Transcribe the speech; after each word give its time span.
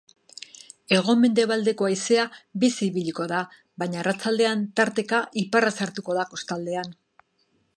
Hego-mendebaldeko 0.95 1.89
haizea 1.89 2.23
bizi 2.63 2.81
ibiliko 2.87 3.27
da, 3.33 3.41
baina 3.83 4.01
arratsaldean 4.05 4.65
tarteka 4.81 5.21
iparra 5.43 5.73
sartuko 5.77 6.17
da 6.21 6.25
kostaldean. 6.33 6.91